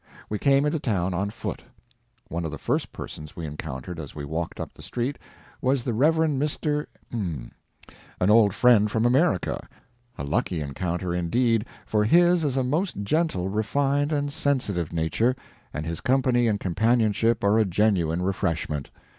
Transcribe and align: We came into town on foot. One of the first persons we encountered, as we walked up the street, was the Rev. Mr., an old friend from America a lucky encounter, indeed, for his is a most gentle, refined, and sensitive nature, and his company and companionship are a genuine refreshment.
We 0.31 0.39
came 0.39 0.65
into 0.65 0.79
town 0.79 1.13
on 1.13 1.29
foot. 1.29 1.61
One 2.27 2.43
of 2.43 2.49
the 2.49 2.57
first 2.57 2.91
persons 2.91 3.35
we 3.35 3.45
encountered, 3.45 3.99
as 3.99 4.15
we 4.15 4.25
walked 4.25 4.59
up 4.59 4.73
the 4.73 4.81
street, 4.81 5.19
was 5.61 5.83
the 5.83 5.93
Rev. 5.93 6.15
Mr., 6.15 6.87
an 7.13 7.51
old 8.19 8.51
friend 8.55 8.89
from 8.89 9.05
America 9.05 9.67
a 10.17 10.23
lucky 10.23 10.59
encounter, 10.59 11.13
indeed, 11.13 11.67
for 11.85 12.03
his 12.03 12.43
is 12.43 12.57
a 12.57 12.63
most 12.63 13.03
gentle, 13.03 13.47
refined, 13.49 14.11
and 14.11 14.33
sensitive 14.33 14.91
nature, 14.91 15.35
and 15.71 15.85
his 15.85 16.01
company 16.01 16.47
and 16.47 16.59
companionship 16.59 17.43
are 17.43 17.59
a 17.59 17.63
genuine 17.65 18.23
refreshment. 18.23 18.89